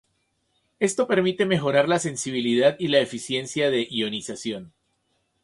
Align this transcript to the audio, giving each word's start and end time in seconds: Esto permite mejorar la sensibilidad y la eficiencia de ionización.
Esto 0.79 1.05
permite 1.07 1.45
mejorar 1.45 1.87
la 1.87 1.99
sensibilidad 1.99 2.75
y 2.79 2.87
la 2.87 3.01
eficiencia 3.01 3.69
de 3.69 3.87
ionización. 3.87 4.73